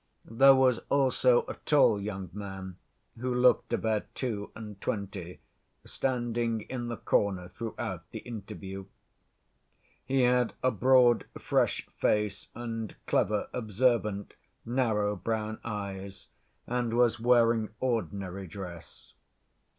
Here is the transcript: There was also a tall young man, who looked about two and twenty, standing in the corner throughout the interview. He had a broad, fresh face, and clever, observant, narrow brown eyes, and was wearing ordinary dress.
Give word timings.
There 0.25 0.55
was 0.55 0.79
also 0.89 1.43
a 1.47 1.53
tall 1.63 2.01
young 2.01 2.31
man, 2.33 2.77
who 3.19 3.31
looked 3.31 3.71
about 3.71 4.07
two 4.15 4.49
and 4.55 4.81
twenty, 4.81 5.41
standing 5.85 6.61
in 6.61 6.87
the 6.87 6.97
corner 6.97 7.47
throughout 7.49 8.09
the 8.09 8.17
interview. 8.17 8.85
He 10.03 10.21
had 10.23 10.53
a 10.63 10.71
broad, 10.71 11.25
fresh 11.39 11.85
face, 11.99 12.47
and 12.55 12.95
clever, 13.05 13.47
observant, 13.53 14.33
narrow 14.65 15.15
brown 15.15 15.59
eyes, 15.63 16.29
and 16.65 16.95
was 16.97 17.19
wearing 17.19 17.69
ordinary 17.79 18.47
dress. 18.47 19.13